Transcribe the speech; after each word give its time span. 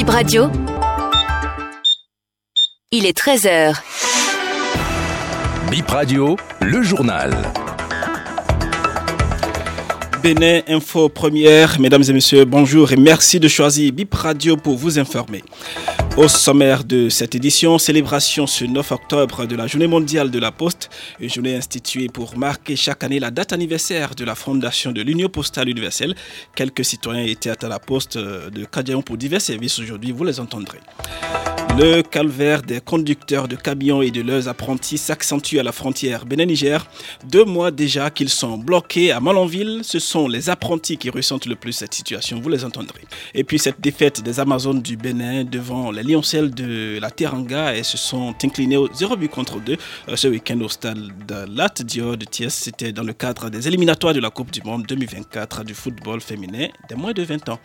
Bip 0.00 0.08
Radio. 0.08 0.50
Il 2.90 3.04
est 3.04 3.14
13h. 3.14 3.74
Bip 5.70 5.86
Radio, 5.88 6.38
le 6.62 6.82
journal. 6.82 7.30
Bénin 10.22 10.62
Info 10.68 11.10
Première, 11.10 11.78
mesdames 11.78 12.02
et 12.08 12.12
messieurs, 12.14 12.46
bonjour 12.46 12.90
et 12.92 12.96
merci 12.96 13.40
de 13.40 13.46
choisir 13.46 13.92
Bip 13.92 14.14
Radio 14.14 14.56
pour 14.56 14.78
vous 14.78 14.98
informer. 14.98 15.44
Au 16.16 16.28
sommaire 16.28 16.84
de 16.84 17.08
cette 17.08 17.34
édition, 17.34 17.78
célébration 17.78 18.46
ce 18.46 18.64
9 18.64 18.92
octobre 18.92 19.46
de 19.46 19.54
la 19.56 19.66
Journée 19.66 19.86
mondiale 19.86 20.30
de 20.30 20.38
la 20.38 20.50
Poste, 20.50 20.90
une 21.20 21.30
journée 21.30 21.54
instituée 21.54 22.08
pour 22.08 22.36
marquer 22.36 22.74
chaque 22.76 23.04
année 23.04 23.20
la 23.20 23.30
date 23.30 23.52
anniversaire 23.52 24.14
de 24.14 24.24
la 24.24 24.34
fondation 24.34 24.92
de 24.92 25.02
l'Union 25.02 25.28
postale 25.28 25.68
universelle. 25.68 26.14
Quelques 26.54 26.84
citoyens 26.84 27.24
étaient 27.24 27.64
à 27.64 27.68
la 27.68 27.78
Poste 27.78 28.18
de 28.18 28.64
Cadillac 28.64 29.04
pour 29.04 29.16
divers 29.16 29.40
services 29.40 29.78
aujourd'hui, 29.78 30.10
vous 30.10 30.24
les 30.24 30.40
entendrez. 30.40 30.80
Le 31.78 32.02
calvaire 32.02 32.62
des 32.62 32.80
conducteurs 32.80 33.48
de 33.48 33.56
camions 33.56 34.02
et 34.02 34.10
de 34.10 34.20
leurs 34.20 34.48
apprentis 34.48 34.98
s'accentue 34.98 35.56
à 35.56 35.62
la 35.62 35.72
frontière 35.72 36.26
Bénin-Niger. 36.26 36.86
Deux 37.24 37.44
mois 37.44 37.70
déjà 37.70 38.10
qu'ils 38.10 38.28
sont 38.28 38.58
bloqués 38.58 39.12
à 39.12 39.20
Malanville. 39.20 39.80
Ce 39.82 39.98
sont 39.98 40.28
les 40.28 40.50
apprentis 40.50 40.98
qui 40.98 41.10
ressentent 41.10 41.46
le 41.46 41.56
plus 41.56 41.72
cette 41.72 41.94
situation, 41.94 42.40
vous 42.40 42.48
les 42.48 42.64
entendrez. 42.64 43.02
Et 43.34 43.44
puis 43.44 43.58
cette 43.58 43.80
défaite 43.80 44.22
des 44.22 44.40
Amazones 44.40 44.82
du 44.82 44.96
Bénin 44.96 45.44
devant 45.44 45.90
les 45.90 46.02
Lioncelles 46.02 46.52
de 46.54 46.98
la 47.00 47.10
Teranga 47.10 47.74
et 47.74 47.82
se 47.82 47.96
sont 47.96 48.34
inclinés 48.42 48.76
au 48.76 48.88
0 48.92 49.16
but 49.16 49.30
contre 49.30 49.60
2 49.60 49.76
euh, 50.08 50.16
ce 50.16 50.28
week-end 50.28 50.60
au 50.60 50.68
stade 50.68 50.98
de 51.26 51.56
Lat 51.56 51.74
Dio 51.84 52.16
de 52.16 52.24
Thiès. 52.24 52.52
C'était 52.52 52.92
dans 52.92 53.04
le 53.04 53.12
cadre 53.12 53.48
des 53.48 53.68
éliminatoires 53.68 54.12
de 54.14 54.20
la 54.20 54.30
Coupe 54.30 54.50
du 54.50 54.60
Monde 54.62 54.84
2024 54.86 55.64
du 55.64 55.74
football 55.74 56.20
féminin 56.20 56.68
des 56.88 56.94
moins 56.96 57.12
de 57.12 57.22
20 57.22 57.48
ans. 57.48 57.58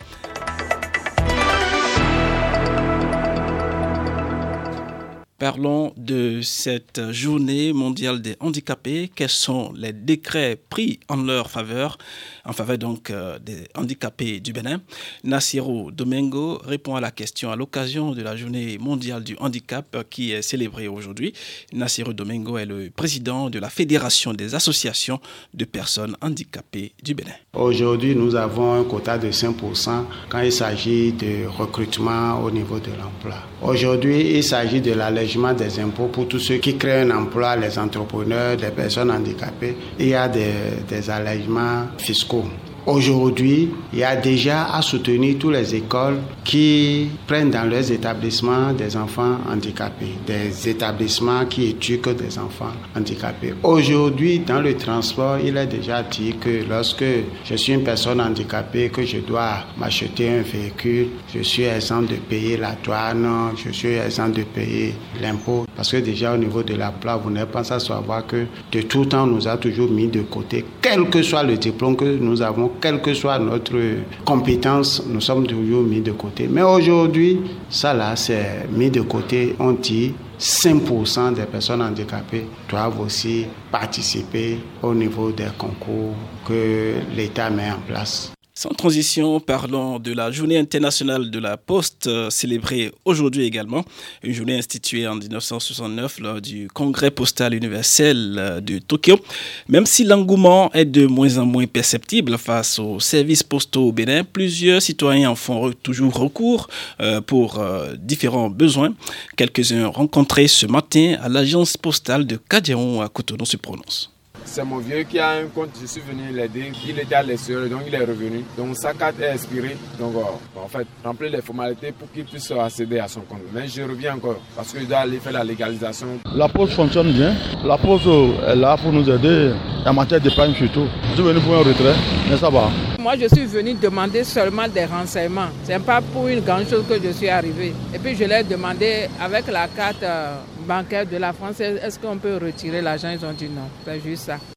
Parlons 5.37 5.91
de 5.97 6.39
cette 6.41 7.11
journée 7.11 7.73
mondiale 7.73 8.21
des 8.21 8.37
handicapés. 8.39 9.11
Quels 9.13 9.27
sont 9.27 9.73
les 9.75 9.91
décrets 9.91 10.57
pris 10.69 11.01
en 11.09 11.17
leur 11.17 11.51
faveur, 11.51 11.97
en 12.45 12.53
faveur 12.53 12.77
donc 12.77 13.09
euh, 13.09 13.37
des 13.39 13.67
handicapés 13.75 14.39
du 14.39 14.53
Bénin? 14.53 14.79
Nassiro 15.25 15.91
Domingo 15.91 16.61
répond 16.63 16.95
à 16.95 17.01
la 17.01 17.11
question 17.11 17.51
à 17.51 17.57
l'occasion 17.57 18.13
de 18.13 18.21
la 18.21 18.37
journée 18.37 18.77
mondiale 18.77 19.25
du 19.25 19.35
handicap 19.37 20.05
qui 20.09 20.31
est 20.31 20.41
célébrée 20.41 20.87
aujourd'hui. 20.87 21.33
Nassiro 21.73 22.13
Domingo 22.13 22.57
est 22.57 22.65
le 22.65 22.89
président 22.89 23.49
de 23.49 23.59
la 23.59 23.69
Fédération 23.69 24.33
des 24.33 24.55
associations 24.55 25.19
de 25.53 25.65
personnes 25.65 26.15
handicapées 26.21 26.93
du 27.03 27.13
Bénin. 27.13 27.35
Aujourd'hui, 27.55 28.15
nous 28.15 28.35
avons 28.35 28.73
un 28.73 28.85
quota 28.85 29.17
de 29.17 29.29
5% 29.31 30.05
quand 30.29 30.39
il 30.39 30.53
s'agit 30.53 31.11
de 31.11 31.45
recrutement 31.45 32.41
au 32.41 32.49
niveau 32.49 32.79
de 32.79 32.91
l'emploi. 32.91 33.35
Aujourd'hui, 33.61 34.37
il 34.37 34.43
s'agit 34.43 34.79
de 34.79 34.93
la 34.93 35.11
des 35.53 35.79
impôts 35.79 36.07
pour 36.07 36.27
tous 36.27 36.39
ceux 36.39 36.57
qui 36.57 36.77
créent 36.77 37.01
un 37.01 37.11
emploi, 37.11 37.55
les 37.55 37.77
entrepreneurs, 37.77 38.57
les 38.57 38.71
personnes 38.71 39.11
handicapées. 39.11 39.75
Il 39.99 40.07
y 40.07 40.13
a 40.13 40.27
des, 40.27 40.53
des 40.87 41.09
allègements 41.09 41.87
fiscaux. 41.97 42.45
Aujourd'hui, 42.85 43.71
il 43.93 43.99
y 43.99 44.03
a 44.03 44.15
déjà 44.15 44.65
à 44.65 44.81
soutenir 44.83 45.37
toutes 45.39 45.53
les 45.53 45.73
écoles 45.73 46.19
qui 46.43 47.09
prennent 47.25 47.49
dans 47.49 47.67
leurs 47.67 47.91
établissements 47.91 48.73
des 48.73 48.95
enfants 48.95 49.37
handicapés, 49.51 50.13
des 50.27 50.69
établissements 50.69 51.45
qui 51.47 51.71
éduquent 51.71 52.15
des 52.15 52.37
enfants 52.37 52.73
handicapés. 52.95 53.55
Aujourd'hui, 53.63 54.37
dans 54.39 54.61
le 54.61 54.77
transport, 54.77 55.39
il 55.43 55.57
est 55.57 55.65
déjà 55.65 56.03
dit 56.03 56.35
que 56.39 56.63
lorsque 56.69 57.05
je 57.43 57.55
suis 57.55 57.73
une 57.73 57.83
personne 57.83 58.21
handicapée, 58.21 58.89
que 58.89 59.03
je 59.03 59.17
dois 59.17 59.63
m'acheter 59.79 60.29
un 60.29 60.43
véhicule, 60.43 61.07
je 61.33 61.41
suis 61.41 61.63
exempt 61.63 62.03
de 62.03 62.15
payer 62.15 62.57
la 62.57 62.75
douane, 62.83 63.51
je 63.57 63.71
suis 63.71 63.95
exempt 63.95 64.29
de 64.29 64.43
payer 64.43 64.93
l'impôt. 65.19 65.64
Parce 65.75 65.91
que 65.91 65.97
déjà 65.97 66.33
au 66.33 66.37
niveau 66.37 66.63
de 66.63 66.75
la 66.75 66.91
place, 66.91 67.19
vous 67.23 67.29
n'êtes 67.29 67.51
pas 67.51 67.63
sans 67.63 67.79
savoir 67.79 68.25
que 68.25 68.45
de 68.71 68.81
tout 68.81 69.05
temps, 69.05 69.23
on 69.23 69.27
nous 69.27 69.47
a 69.47 69.57
toujours 69.57 69.89
mis 69.89 70.07
de 70.07 70.21
côté, 70.21 70.65
quel 70.81 71.09
que 71.09 71.21
soit 71.21 71.43
le 71.43 71.57
diplôme 71.57 71.95
que 71.95 72.05
nous 72.05 72.41
avons 72.41 72.71
quelle 72.81 73.01
que 73.01 73.13
soit 73.13 73.39
notre 73.39 73.75
compétence, 74.23 75.03
nous 75.07 75.21
sommes 75.21 75.47
toujours 75.47 75.83
mis 75.83 76.01
de 76.01 76.11
côté. 76.11 76.47
Mais 76.49 76.61
aujourd'hui, 76.61 77.39
ça 77.69 77.93
là, 77.93 78.15
c'est 78.15 78.67
mis 78.71 78.89
de 78.89 79.01
côté. 79.01 79.55
On 79.59 79.73
dit 79.73 80.13
5% 80.39 81.33
des 81.33 81.43
personnes 81.43 81.81
handicapées 81.81 82.45
doivent 82.69 82.99
aussi 82.99 83.45
participer 83.71 84.59
au 84.81 84.93
niveau 84.93 85.31
des 85.31 85.47
concours 85.57 86.13
que 86.47 86.93
l'État 87.15 87.49
met 87.49 87.71
en 87.71 87.79
place. 87.87 88.31
Sans 88.57 88.69
transition, 88.69 89.41
parlons 89.41 89.99
de 89.99 90.13
la 90.13 90.31
journée 90.31 90.57
internationale 90.57 91.29
de 91.29 91.39
la 91.39 91.57
poste 91.57 92.07
euh, 92.07 92.29
célébrée 92.29 92.89
aujourd'hui 93.03 93.43
également. 93.43 93.83
Une 94.23 94.31
journée 94.31 94.57
instituée 94.57 95.05
en 95.05 95.15
1969 95.15 96.21
lors 96.21 96.39
du 96.39 96.69
congrès 96.73 97.11
postal 97.11 97.53
universel 97.53 98.37
euh, 98.39 98.61
de 98.61 98.79
Tokyo. 98.79 99.19
Même 99.67 99.85
si 99.85 100.05
l'engouement 100.05 100.71
est 100.71 100.85
de 100.85 101.05
moins 101.05 101.37
en 101.37 101.45
moins 101.45 101.67
perceptible 101.67 102.37
face 102.37 102.79
aux 102.79 103.01
services 103.01 103.43
postaux 103.43 103.89
au 103.89 103.91
Bénin, 103.91 104.23
plusieurs 104.23 104.81
citoyens 104.81 105.31
en 105.31 105.35
font 105.35 105.73
toujours 105.83 106.13
recours 106.13 106.69
euh, 107.01 107.19
pour 107.19 107.61
différents 107.97 108.49
besoins. 108.49 108.93
Quelques-uns 109.35 109.87
rencontrés 109.87 110.47
ce 110.47 110.65
matin 110.65 111.17
à 111.21 111.27
l'agence 111.27 111.75
postale 111.75 112.25
de 112.25 112.37
Kadiaon 112.37 113.01
à 113.01 113.09
Cotonou 113.09 113.43
se 113.43 113.57
prononcent. 113.57 114.14
C'est 114.45 114.63
mon 114.63 114.77
vieux 114.77 115.03
qui 115.03 115.19
a 115.19 115.31
un 115.31 115.47
compte, 115.53 115.69
je 115.81 115.85
suis 115.85 116.01
venu 116.01 116.31
l'aider. 116.31 116.71
Il 116.87 116.99
était 116.99 117.15
à 117.15 117.23
l'extérieur, 117.23 117.67
donc 117.67 117.81
il 117.87 117.93
est 117.93 118.05
revenu. 118.05 118.43
Donc 118.57 118.75
sa 118.77 118.93
carte 118.93 119.19
est 119.19 119.33
expirée. 119.33 119.75
Donc 119.99 120.13
euh, 120.15 120.59
en 120.63 120.67
fait, 120.67 120.87
remplir 121.03 121.31
les 121.31 121.41
formalités 121.41 121.91
pour 121.91 122.09
qu'il 122.11 122.25
puisse 122.25 122.49
accéder 122.51 122.99
à 122.99 123.07
son 123.07 123.21
compte. 123.21 123.39
Mais 123.53 123.67
je 123.67 123.81
reviens 123.81 124.15
encore 124.15 124.39
parce 124.55 124.71
que 124.71 124.79
je 124.79 124.85
dois 124.85 124.99
aller 124.99 125.17
faire 125.17 125.33
la 125.33 125.43
légalisation. 125.43 126.07
La 126.33 126.47
pause 126.47 126.71
fonctionne 126.71 127.11
bien. 127.11 127.33
La 127.65 127.77
pause 127.77 128.07
est 128.47 128.55
là 128.55 128.77
pour 128.77 128.93
nous 128.93 129.09
aider 129.09 129.51
en 129.85 129.93
matière 129.93 130.21
d'épargne 130.21 130.53
surtout. 130.53 130.87
Je 131.09 131.15
suis 131.15 131.23
venu 131.23 131.39
pour 131.39 131.55
un 131.55 131.59
retrait, 131.59 131.95
mais 132.29 132.37
ça 132.37 132.49
va. 132.49 132.69
Moi, 133.05 133.17
je 133.17 133.27
suis 133.27 133.45
venu 133.45 133.75
demander 133.75 134.23
seulement 134.23 134.67
des 134.67 134.85
renseignements. 134.85 135.49
Ce 135.63 135.73
n'est 135.73 135.79
pas 135.79 136.01
pour 136.01 136.27
une 136.27 136.39
grande 136.39 136.67
chose 136.67 136.85
que 136.89 136.99
je 136.99 137.11
suis 137.11 137.29
arrivé. 137.29 137.71
Et 137.93 137.99
puis 137.99 138.15
je 138.15 138.23
l'ai 138.23 138.41
demandé 138.43 139.07
avec 139.21 139.45
la 139.45 139.67
carte. 139.67 140.01
Euh, 140.01 140.37
bancaire 140.67 141.05
de 141.05 141.17
la 141.17 141.31
France, 141.31 141.59
est-ce 141.59 141.99
qu'on 141.99 142.17
peut 142.17 142.39
retirer 142.41 142.81
l'argent? 142.81 143.11
Ils 143.11 143.23
ont 143.23 143.33
dit 143.33 143.47
non, 143.47 143.69
c'est 143.85 143.99
juste 143.99 144.23
ça. 144.23 144.54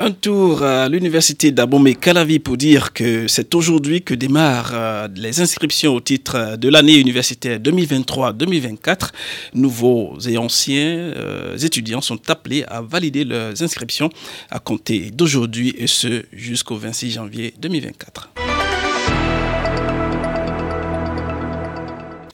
Un 0.00 0.12
tour 0.12 0.62
à 0.62 0.88
l'université 0.88 1.50
d'Abomey 1.50 1.96
Calavi 1.96 2.38
pour 2.38 2.56
dire 2.56 2.92
que 2.92 3.26
c'est 3.26 3.52
aujourd'hui 3.56 4.00
que 4.00 4.14
démarrent 4.14 4.70
euh, 4.72 5.08
les 5.16 5.40
inscriptions 5.40 5.92
au 5.92 6.00
titre 6.00 6.56
de 6.56 6.68
l'année 6.68 7.00
universitaire 7.00 7.58
2023-2024. 7.58 9.08
Nouveaux 9.54 10.16
et 10.20 10.38
anciens 10.38 10.86
euh, 11.16 11.58
étudiants 11.58 12.00
sont 12.00 12.30
appelés 12.30 12.62
à 12.68 12.80
valider 12.80 13.24
leurs 13.24 13.60
inscriptions 13.60 14.08
à 14.50 14.60
compter 14.60 15.10
d'aujourd'hui 15.10 15.74
et 15.76 15.88
ce 15.88 16.22
jusqu'au 16.32 16.76
26 16.76 17.10
janvier 17.10 17.52
2024. 17.58 18.27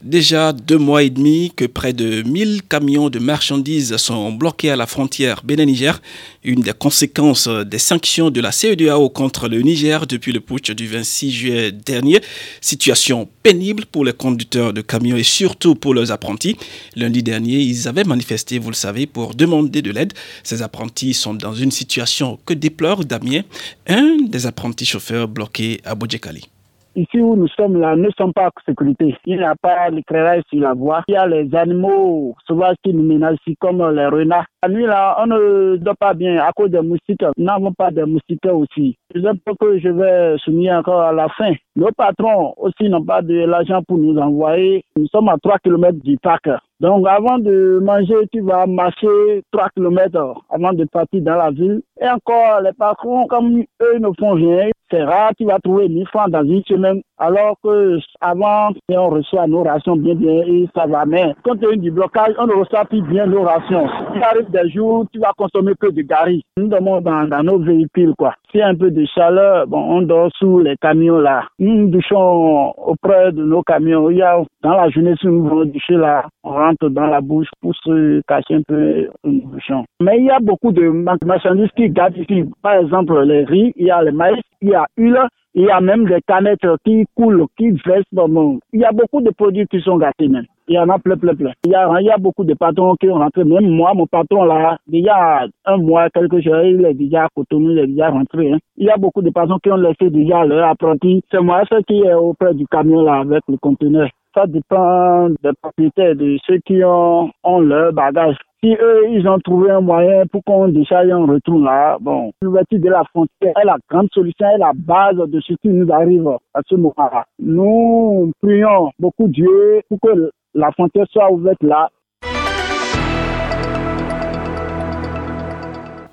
Déjà 0.04 0.53
deux 0.53 0.76
mois 0.76 1.03
et 1.03 1.10
demi 1.10 1.50
que 1.56 1.65
près 1.65 1.92
de 1.92 2.22
1000 2.22 2.62
camions 2.69 3.09
de 3.09 3.19
marchandises 3.19 3.97
sont 3.97 4.32
bloqués 4.32 4.70
à 4.70 4.76
la 4.76 4.87
frontière 4.87 5.41
Bénin-Niger, 5.44 6.00
une 6.44 6.60
des 6.60 6.72
conséquences 6.72 7.48
des 7.48 7.78
sanctions 7.78 8.31
de 8.31 8.41
la 8.41 8.53
CEDEAO 8.53 9.09
contre 9.09 9.48
le 9.48 9.60
Niger 9.62 10.06
depuis 10.06 10.32
le 10.32 10.41
putsch 10.41 10.70
du 10.70 10.87
26 10.87 11.31
juillet 11.32 11.72
dernier. 11.72 12.20
Situation 12.60 13.28
pénible 13.43 13.87
pour 13.87 14.04
les 14.04 14.12
conducteurs 14.12 14.72
de 14.75 14.82
camions 14.82 15.16
et 15.16 15.22
surtout 15.22 15.75
pour 15.75 15.94
leurs 15.94 16.12
apprentis. 16.12 16.56
Lundi 16.97 17.22
dernier, 17.22 17.60
ils 17.60 17.88
avaient 17.88 18.04
manifesté, 18.04 18.59
vous 18.59 18.70
le 18.70 18.75
savez, 18.75 19.06
pour 19.06 19.34
demander 19.34 19.81
de 19.81 19.91
l'aide. 19.91 20.12
Ces 20.43 20.60
apprentis 20.62 21.14
sont 21.14 21.34
dans 21.34 21.54
une 21.54 21.70
situation 21.70 22.38
que 22.44 22.53
déplore 22.54 23.04
Damien, 23.04 23.41
un 23.88 24.16
des 24.28 24.47
apprentis 24.47 24.87
chauffeurs 24.87 25.28
bloqués 25.28 25.81
à 25.84 25.94
Bodjekali. 25.94 26.54
Ici 26.96 27.20
où 27.20 27.35
nous 27.35 27.49
sommes 27.49 27.81
là, 27.81 27.96
ne 27.96 28.08
sommes 28.17 28.32
pas 28.32 28.46
en 28.46 28.50
sécurité. 28.64 29.17
Il 29.26 29.38
n'y 29.38 29.44
a 29.44 29.56
pas 29.56 29.88
l'éclairage 29.91 30.43
sur 30.49 30.61
la 30.61 30.75
voie. 30.75 31.02
Il 31.08 31.14
y 31.14 31.17
a 31.17 31.26
les 31.26 31.52
animaux 31.55 32.37
sauvages 32.46 32.76
qui 32.85 32.94
nous 32.94 33.02
menacent, 33.02 33.38
comme 33.58 33.79
les 33.91 34.06
renards. 34.06 34.46
La 34.64 34.70
nuit 34.70 34.87
là, 34.87 35.14
on 35.20 35.26
ne 35.26 35.76
dort 35.76 35.94
pas 35.94 36.14
bien 36.14 36.38
à 36.38 36.50
cause 36.52 36.70
des 36.70 36.81
moustiques. 36.81 37.22
Nous 37.37 37.44
n'avons 37.44 37.75
pas 37.75 37.90
de 37.90 38.02
moustiques 38.05 38.46
aussi. 38.46 38.96
Je 39.14 39.20
sais 39.20 39.28
que 39.61 39.78
je 39.78 39.88
vais 39.90 40.38
souligner 40.38 40.72
encore 40.72 41.02
à 41.02 41.12
la 41.12 41.28
fin. 41.28 41.52
Nos 41.76 41.93
patrons 41.93 42.55
aussi 42.56 42.88
n'ont 42.88 43.05
pas 43.05 43.20
de 43.20 43.44
l'argent 43.44 43.82
pour 43.87 43.99
nous 43.99 44.16
envoyer. 44.16 44.82
Nous 44.96 45.06
sommes 45.08 45.28
à 45.28 45.37
3 45.37 45.58
km 45.58 45.99
du 46.02 46.16
parc. 46.16 46.49
Donc 46.81 47.06
avant 47.06 47.38
de 47.38 47.78
manger, 47.82 48.26
tu 48.32 48.40
vas 48.40 48.64
marcher 48.66 49.43
3 49.52 49.69
km 49.76 50.34
avant 50.49 50.72
de 50.72 50.87
partir 50.87 51.20
dans 51.20 51.37
la 51.37 51.50
ville. 51.50 51.82
Et 52.00 52.08
encore, 52.08 52.62
les 52.62 52.72
patrons, 52.72 53.26
comme 53.26 53.58
eux 53.82 53.99
ne 53.99 54.08
font 54.19 54.32
rien, 54.32 54.70
C'est 54.90 55.02
rare, 55.02 55.32
tu 55.37 55.44
vas 55.46 55.58
trouver 55.58 55.88
1000 55.88 56.06
francs 56.08 56.31
dans 56.31 56.44
une 56.44 56.62
semaine, 56.64 57.00
alors 57.19 57.56
que 57.64 57.99
avant, 58.20 58.69
on 58.90 59.08
reçoit 59.08 59.46
nos 59.46 59.62
rations 59.62 59.96
bien, 59.96 60.14
bien, 60.14 60.43
et 60.46 60.69
ça 60.75 60.87
va. 60.87 61.05
Mais 61.06 61.34
compte 61.43 61.60
tenu 61.60 61.78
du 61.78 61.90
blocage, 61.90 62.34
on 62.38 62.46
ne 62.46 62.52
reçoit 62.52 62.84
plus 62.84 63.02
bien 63.02 63.26
nos 63.26 63.43
rations. 63.43 63.88
Il 64.14 64.20
des 64.55 64.71
jours, 64.71 65.06
tu 65.12 65.19
vas 65.19 65.33
consommer 65.37 65.73
que 65.79 65.91
du 65.91 66.05
gari. 66.05 66.45
Nous 66.56 66.69
dormons 66.69 67.01
dans, 67.01 67.43
nos 67.43 67.59
véhicules, 67.59 68.15
quoi. 68.17 68.35
S'il 68.51 68.62
un 68.62 68.75
peu 68.75 68.91
de 68.91 69.05
chaleur, 69.06 69.67
bon, 69.67 69.79
on 69.79 70.03
dort 70.03 70.31
sous 70.39 70.61
les 70.61 70.77
camions, 70.77 71.19
là. 71.19 71.45
Nous 71.59 71.89
douchons 71.89 72.73
auprès 72.79 73.33
de 73.33 73.43
nos 73.43 73.62
camions. 73.62 74.11
Il 74.11 74.19
y 74.19 74.23
a, 74.23 74.41
dans 74.62 74.77
la 74.77 74.89
journée, 74.91 75.15
si 75.21 75.27
nous 75.27 75.43
voulons 75.43 75.65
doucher, 75.65 75.95
là, 75.95 76.27
on 76.45 76.51
rentre 76.51 76.89
dans 76.89 77.06
la 77.06 77.21
bouche 77.21 77.49
pour 77.61 77.75
se 77.77 78.21
cacher 78.29 78.55
un 78.55 78.62
peu 78.62 79.09
une 79.25 79.41
bouchon. 79.41 79.85
Mais 80.01 80.19
il 80.19 80.27
y 80.27 80.31
a 80.31 80.39
beaucoup 80.41 80.73
de 80.73 80.89
marchandises 81.25 81.71
qui 81.77 81.91
gardent 81.91 82.17
ici. 82.17 82.45
Par 82.62 82.75
exemple, 82.75 83.21
les 83.25 83.45
riz, 83.45 83.73
il 83.77 83.87
y 83.87 83.91
a 83.91 84.03
le 84.03 84.12
maïs, 84.12 84.41
il 84.62 84.71
y 84.71 84.75
a 84.75 84.87
huile, 84.97 85.19
il 85.55 85.65
y 85.65 85.71
a 85.71 85.81
même 85.81 86.05
des 86.06 86.21
canettes 86.27 86.67
qui 86.85 87.06
coulent, 87.15 87.47
qui 87.56 87.71
versent 87.87 88.05
dans 88.12 88.29
mon... 88.29 88.59
Il 88.73 88.81
y 88.81 88.85
a 88.85 88.93
beaucoup 88.93 89.21
de 89.21 89.31
produits 89.31 89.67
qui 89.67 89.81
sont 89.81 89.99
gâtés 89.99 90.29
même. 90.29 90.47
Il 90.67 90.75
y 90.75 90.79
en 90.79 90.89
a 90.89 90.99
plein, 90.99 91.17
plein, 91.17 91.35
plein. 91.35 91.53
Il 91.65 91.73
y 91.73 91.75
a, 91.75 91.89
il 92.01 92.06
y 92.06 92.11
a 92.11 92.17
beaucoup 92.17 92.43
de 92.43 92.55
patrons 92.55 92.97
qui 92.97 93.09
ont 93.09 93.19
rentré. 93.19 93.45
Même 93.45 93.69
moi, 93.69 93.93
mon 93.95 94.06
patron 94.06 94.45
là, 94.45 94.79
il 94.89 95.01
y 95.05 95.09
a 95.09 95.47
un 95.67 95.77
mois, 95.77 96.09
quelques 96.11 96.41
jours, 96.41 96.56
il 96.65 96.85
est 96.85 96.95
déjà 96.95 97.25
à 97.25 97.29
Cotonou, 97.37 97.73
il 97.73 97.79
est 97.79 97.87
déjà 97.87 98.09
rentré. 98.09 98.51
Hein. 98.51 98.59
Il 98.77 98.87
y 98.87 98.91
a 98.91 98.97
beaucoup 98.97 99.23
de 99.23 99.31
patrons 99.31 99.59
qui 99.62 99.71
ont 99.71 99.77
laissé 99.77 100.11
déjà 100.11 100.45
leur 100.45 100.71
apprenti. 100.71 101.23
C'est 101.31 101.41
moi 101.41 101.62
ce 101.71 101.83
qui 101.83 102.01
est 102.01 102.15
auprès 102.15 102.55
du 102.55 102.67
camion 102.67 103.03
là 103.03 103.21
avec 103.21 103.43
le 103.47 103.59
conteneur. 103.59 104.09
Ça 104.35 104.47
dépend 104.47 105.29
des 105.29 105.53
propriétaires, 105.62 106.17
de 106.17 106.37
ceux 106.47 106.59
qui 106.67 106.83
ont, 106.83 107.31
ont 107.45 107.61
leur 107.61 107.93
bagage. 107.93 108.37
Si 108.64 108.75
eux, 108.81 109.11
ils 109.11 109.28
ont 109.28 109.38
trouvé 109.40 109.70
un 109.70 109.82
moyen 109.82 110.25
pour 110.32 110.43
qu'on 110.43 110.69
décharge 110.69 111.11
un 111.11 111.26
retour 111.26 111.58
là, 111.58 111.99
bon, 112.00 112.32
l'ouverture 112.40 112.78
de 112.78 112.88
la 112.88 113.05
frontière 113.05 113.52
est 113.61 113.66
la 113.66 113.76
grande 113.90 114.08
solution, 114.11 114.49
est 114.49 114.56
la 114.56 114.72
base 114.75 115.16
de 115.16 115.38
ce 115.40 115.52
qui 115.61 115.69
nous 115.69 115.93
arrive 115.93 116.26
à 116.55 116.61
ce 116.66 116.75
moment-là. 116.76 117.26
Nous 117.38 118.32
prions 118.40 118.90
beaucoup 118.99 119.28
Dieu 119.28 119.82
pour 119.90 119.99
que 120.00 120.31
la 120.55 120.70
frontière 120.72 121.05
soit 121.11 121.31
ouverte 121.31 121.62
là 121.62 121.90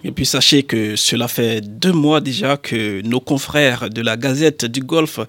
Et 0.03 0.11
puis 0.11 0.25
sachez 0.25 0.63
que 0.63 0.95
cela 0.95 1.27
fait 1.27 1.61
deux 1.61 1.91
mois 1.91 2.21
déjà 2.21 2.57
que 2.57 3.01
nos 3.01 3.19
confrères 3.19 3.89
de 3.89 4.01
la 4.01 4.17
Gazette 4.17 4.65
du 4.65 4.81
Golfe 4.81 5.19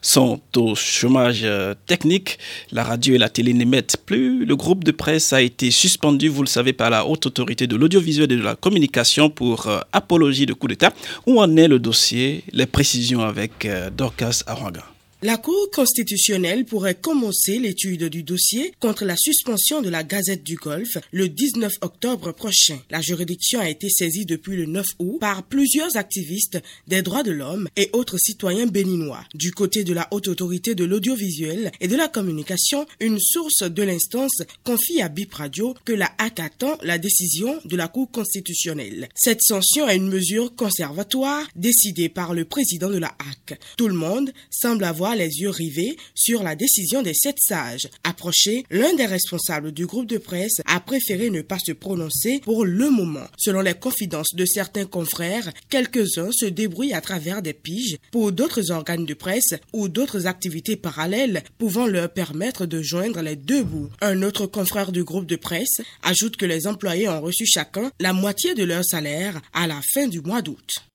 sont 0.00 0.40
au 0.56 0.74
chômage 0.74 1.42
euh, 1.44 1.74
technique. 1.86 2.38
La 2.70 2.82
radio 2.82 3.14
et 3.14 3.18
la 3.18 3.28
télé 3.28 3.52
n'émettent 3.52 3.98
plus. 4.06 4.44
Le 4.44 4.56
groupe 4.56 4.84
de 4.84 4.90
presse 4.90 5.32
a 5.32 5.42
été 5.42 5.70
suspendu, 5.70 6.28
vous 6.28 6.42
le 6.42 6.48
savez, 6.48 6.72
par 6.72 6.88
la 6.88 7.06
haute 7.06 7.26
autorité 7.26 7.66
de 7.66 7.76
l'audiovisuel 7.76 8.32
et 8.32 8.36
de 8.36 8.42
la 8.42 8.54
communication 8.54 9.28
pour 9.28 9.66
euh, 9.66 9.80
apologie 9.92 10.46
de 10.46 10.54
coup 10.54 10.68
d'État. 10.68 10.92
Où 11.26 11.40
en 11.40 11.56
est 11.56 11.68
le 11.68 11.78
dossier? 11.78 12.44
Les 12.52 12.66
précisions 12.66 13.20
avec 13.20 13.66
euh, 13.66 13.90
Dorcas 13.90 14.42
Arwanga. 14.46 14.91
La 15.24 15.36
Cour 15.36 15.70
constitutionnelle 15.70 16.64
pourrait 16.64 16.96
commencer 16.96 17.60
l'étude 17.60 18.06
du 18.06 18.24
dossier 18.24 18.72
contre 18.80 19.04
la 19.04 19.14
suspension 19.16 19.80
de 19.80 19.88
la 19.88 20.02
Gazette 20.02 20.42
du 20.42 20.56
Golfe 20.56 20.98
le 21.12 21.28
19 21.28 21.74
octobre 21.80 22.32
prochain. 22.32 22.80
La 22.90 23.00
juridiction 23.00 23.60
a 23.60 23.68
été 23.68 23.88
saisie 23.88 24.26
depuis 24.26 24.56
le 24.56 24.66
9 24.66 24.84
août 24.98 25.18
par 25.20 25.44
plusieurs 25.44 25.96
activistes 25.96 26.58
des 26.88 27.02
droits 27.02 27.22
de 27.22 27.30
l'homme 27.30 27.68
et 27.76 27.88
autres 27.92 28.18
citoyens 28.18 28.66
béninois. 28.66 29.22
Du 29.32 29.52
côté 29.52 29.84
de 29.84 29.92
la 29.92 30.08
haute 30.10 30.26
autorité 30.26 30.74
de 30.74 30.84
l'audiovisuel 30.84 31.70
et 31.80 31.86
de 31.86 31.94
la 31.94 32.08
communication, 32.08 32.84
une 32.98 33.20
source 33.20 33.62
de 33.62 33.82
l'instance 33.84 34.42
confie 34.64 35.02
à 35.02 35.08
Bip 35.08 35.34
Radio 35.34 35.76
que 35.84 35.92
la 35.92 36.10
HAC 36.18 36.40
attend 36.40 36.78
la 36.82 36.98
décision 36.98 37.60
de 37.64 37.76
la 37.76 37.86
Cour 37.86 38.10
constitutionnelle. 38.10 39.08
Cette 39.14 39.42
sanction 39.42 39.88
est 39.88 39.94
une 39.94 40.08
mesure 40.08 40.56
conservatoire 40.56 41.46
décidée 41.54 42.08
par 42.08 42.34
le 42.34 42.44
président 42.44 42.90
de 42.90 42.98
la 42.98 43.14
HAC. 43.20 43.60
Tout 43.76 43.86
le 43.86 43.94
monde 43.94 44.32
semble 44.50 44.82
avoir 44.82 45.11
les 45.14 45.40
yeux 45.40 45.50
rivés 45.50 45.96
sur 46.14 46.42
la 46.42 46.54
décision 46.54 47.02
des 47.02 47.14
sept 47.14 47.38
sages. 47.38 47.88
Approché, 48.04 48.64
l'un 48.70 48.94
des 48.94 49.06
responsables 49.06 49.72
du 49.72 49.86
groupe 49.86 50.06
de 50.06 50.18
presse 50.18 50.60
a 50.66 50.80
préféré 50.80 51.30
ne 51.30 51.42
pas 51.42 51.58
se 51.58 51.72
prononcer 51.72 52.40
pour 52.44 52.64
le 52.64 52.90
moment. 52.90 53.26
Selon 53.36 53.60
les 53.60 53.74
confidences 53.74 54.34
de 54.34 54.44
certains 54.44 54.86
confrères, 54.86 55.52
quelques-uns 55.68 56.30
se 56.32 56.46
débrouillent 56.46 56.94
à 56.94 57.00
travers 57.00 57.42
des 57.42 57.52
piges 57.52 57.96
pour 58.10 58.32
d'autres 58.32 58.70
organes 58.70 59.06
de 59.06 59.14
presse 59.14 59.54
ou 59.72 59.88
d'autres 59.88 60.26
activités 60.26 60.76
parallèles 60.76 61.42
pouvant 61.58 61.86
leur 61.86 62.12
permettre 62.12 62.66
de 62.66 62.82
joindre 62.82 63.22
les 63.22 63.36
deux 63.36 63.62
bouts. 63.62 63.90
Un 64.00 64.22
autre 64.22 64.46
confrère 64.46 64.92
du 64.92 65.04
groupe 65.04 65.26
de 65.26 65.36
presse 65.36 65.80
ajoute 66.02 66.36
que 66.36 66.46
les 66.46 66.66
employés 66.66 67.08
ont 67.08 67.20
reçu 67.20 67.46
chacun 67.46 67.90
la 68.00 68.12
moitié 68.12 68.54
de 68.54 68.64
leur 68.64 68.84
salaire 68.84 69.40
à 69.52 69.66
la 69.66 69.80
fin 69.94 70.08
du 70.08 70.20
mois 70.20 70.42
d'août. 70.42 70.91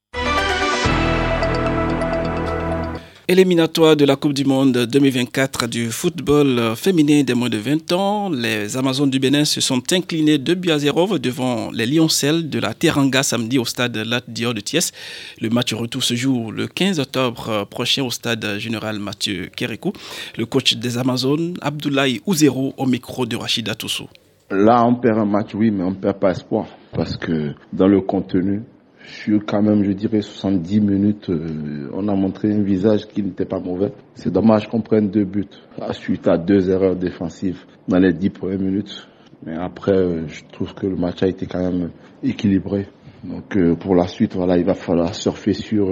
Éliminatoire 3.29 3.97
de 3.97 4.05
la 4.05 4.15
Coupe 4.15 4.31
du 4.31 4.45
Monde 4.45 4.85
2024 4.89 5.67
du 5.67 5.91
football 5.91 6.77
féminin 6.77 7.23
des 7.23 7.33
moins 7.33 7.49
de 7.49 7.57
20 7.57 7.91
ans, 7.91 8.29
les 8.29 8.77
Amazones 8.77 9.09
du 9.09 9.19
Bénin 9.19 9.43
se 9.43 9.59
sont 9.59 9.83
inclinés 9.91 10.37
2 10.37 10.55
buts 10.55 10.71
à 10.71 10.79
0 10.79 11.19
devant 11.19 11.69
les 11.71 11.85
Lioncelles 11.85 12.49
de 12.49 12.57
la 12.57 12.73
Teranga 12.73 13.23
samedi 13.23 13.59
au 13.59 13.65
stade 13.65 13.97
Lat 13.97 14.21
Dior 14.29 14.53
de 14.53 14.61
Thiès. 14.61 14.93
Le 15.41 15.49
match 15.49 15.73
retour 15.73 16.03
se 16.03 16.15
joue 16.15 16.51
le 16.51 16.67
15 16.67 17.01
octobre 17.01 17.67
prochain 17.69 18.03
au 18.03 18.11
stade 18.11 18.59
général 18.59 18.97
Mathieu 18.99 19.49
Kérékou. 19.53 19.91
Le 20.37 20.45
coach 20.45 20.75
des 20.75 20.97
Amazones, 20.97 21.55
Abdoulaye 21.59 22.21
Ouzero, 22.27 22.73
au 22.77 22.85
micro 22.85 23.25
de 23.25 23.35
Rachida 23.35 23.75
Toussou. 23.75 24.07
Là, 24.51 24.85
on 24.85 24.95
perd 24.95 25.19
un 25.19 25.25
match, 25.25 25.53
oui, 25.53 25.69
mais 25.69 25.83
on 25.83 25.89
ne 25.91 25.95
perd 25.95 26.17
pas 26.17 26.31
espoir 26.31 26.67
parce 26.93 27.17
que 27.17 27.51
dans 27.73 27.87
le 27.89 27.99
contenu, 27.99 28.61
sur 29.07 29.45
quand 29.45 29.61
même, 29.61 29.83
je 29.83 29.91
dirais, 29.91 30.21
70 30.21 30.81
minutes, 30.81 31.29
euh, 31.29 31.89
on 31.93 32.07
a 32.09 32.15
montré 32.15 32.53
un 32.53 32.61
visage 32.61 33.07
qui 33.07 33.23
n'était 33.23 33.45
pas 33.45 33.59
mauvais. 33.59 33.93
C'est 34.15 34.31
dommage 34.31 34.67
qu'on 34.67 34.81
prenne 34.81 35.09
deux 35.09 35.23
buts 35.23 35.45
suite 35.93 36.27
à 36.27 36.37
deux 36.37 36.69
erreurs 36.69 36.95
défensives 36.95 37.63
dans 37.87 37.99
les 37.99 38.11
dix 38.11 38.29
premières 38.29 38.59
minutes. 38.59 39.07
Mais 39.45 39.55
après, 39.55 39.95
euh, 39.95 40.27
je 40.27 40.43
trouve 40.51 40.73
que 40.73 40.87
le 40.87 40.97
match 40.97 41.23
a 41.23 41.27
été 41.27 41.45
quand 41.45 41.61
même 41.61 41.91
équilibré. 42.21 42.87
Donc 43.23 43.55
euh, 43.55 43.75
pour 43.75 43.95
la 43.95 44.07
suite, 44.07 44.35
voilà, 44.35 44.57
il 44.57 44.65
va 44.65 44.73
falloir 44.73 45.15
surfer 45.15 45.53
sur 45.53 45.87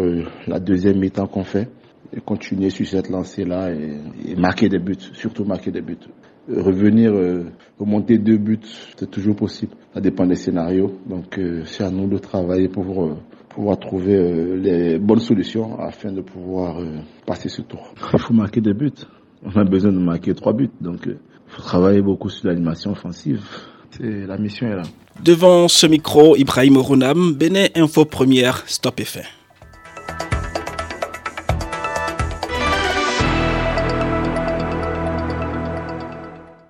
la 0.48 0.60
deuxième 0.60 1.00
mi-temps 1.00 1.28
qu'on 1.28 1.44
fait 1.44 1.70
et 2.14 2.22
continuer 2.22 2.70
sur 2.70 2.88
cette 2.88 3.10
lancée-là 3.10 3.72
et, 3.72 4.36
marquer 4.36 4.70
des 4.70 4.80
buts, 4.80 4.98
surtout 5.14 5.46
marquer 5.46 5.72
des 5.72 5.82
buts 5.82 5.98
revenir, 6.48 7.12
remonter 7.80 8.20
deux 8.20 8.38
buts, 8.38 8.60
c'est 8.96 9.10
toujours 9.10 9.36
possible. 9.36 9.72
Ça 9.96 10.00
dépend 10.00 10.28
des 10.28 10.36
scénarios. 10.36 11.00
Donc 11.08 11.40
c'est 11.66 11.84
à 11.84 11.90
nous 11.90 12.08
de 12.08 12.20
travailler 12.20 12.68
pour 12.68 13.18
pouvoir 13.50 13.80
trouver 13.80 14.56
les 14.58 15.00
bonnes 15.00 15.22
solutions 15.22 15.80
afin 15.80 16.12
de 16.12 16.22
pouvoir 16.22 16.78
passer 17.26 17.50
ce 17.50 17.64
tour. 17.64 17.94
Il 18.14 18.20
faut 18.20 18.34
marquer 18.34 18.62
des 18.62 18.76
buts. 18.76 18.92
On 19.44 19.60
a 19.60 19.64
besoin 19.64 19.92
de 19.92 19.98
marquer 19.98 20.36
trois 20.36 20.54
buts. 20.54 20.70
Donc 20.80 21.08
il 21.08 21.18
faut 21.48 21.64
travailler 21.64 22.02
beaucoup 22.02 22.30
sur 22.30 22.48
l'animation 22.48 22.92
offensive. 22.92 23.42
C'est 23.92 24.28
la 24.28 24.38
mission 24.38 24.68
est 24.68 24.76
là. 24.76 24.84
Devant 25.24 25.68
ce 25.68 25.88
micro, 25.88 26.36
Ibrahim 26.36 26.78
Orounam, 26.78 27.34
Bénin 27.34 27.68
Info 27.76 28.04
Première, 28.04 28.68
Stop 28.68 29.00
et 29.00 29.06
fin. 29.06 29.22